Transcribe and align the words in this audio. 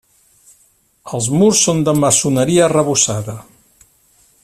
Els 1.17 1.27
murs 1.35 1.61
són 1.67 1.83
de 1.89 1.95
maçoneria 1.99 2.67
arrebossada. 2.71 3.37